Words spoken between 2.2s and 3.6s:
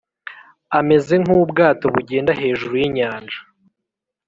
hejuru y'inyanja,